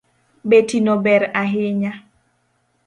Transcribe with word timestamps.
Betino 0.49 0.93
ber 1.03 1.21
ahinya 1.41 1.91